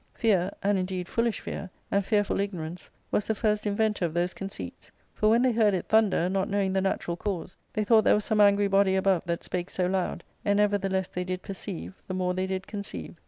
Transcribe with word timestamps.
Fear— 0.15 0.49
and 0.63 0.79
indeed 0.79 1.07
foolish 1.07 1.41
fear— 1.41 1.69
and 1.91 2.03
fearful 2.03 2.39
ignorance, 2.39 2.89
was 3.11 3.27
the 3.27 3.35
first 3.35 3.67
inventor 3.67 4.03
of 4.03 4.15
those 4.15 4.33
conceits; 4.33 4.91
for 5.13 5.29
when 5.29 5.43
they 5.43 5.51
heard 5.51 5.75
^ 5.75 5.77
it 5.77 5.89
thunder, 5.89 6.27
not 6.27 6.49
knowing 6.49 6.73
the 6.73 6.81
natural 6.81 7.15
cause, 7.15 7.55
they 7.73 7.83
thought 7.83 8.03
there 8.05 8.15
was 8.15 8.25
some 8.25 8.41
angry 8.41 8.67
body 8.67 8.95
above 8.95 9.25
that 9.25 9.43
spake 9.43 9.69
so 9.69 9.85
loud, 9.85 10.23
and 10.43 10.59
ever 10.59 10.79
the 10.79 10.89
less 10.89 11.07
they 11.07 11.23
did 11.23 11.43
perceive 11.43 12.01
the 12.07 12.15
more 12.15 12.33
they 12.33 12.47
did 12.47 12.65
conceive. 12.65 13.13